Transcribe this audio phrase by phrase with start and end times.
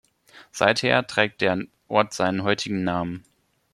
[0.51, 3.23] Seither trägt der Ort seinen heutigen Namen.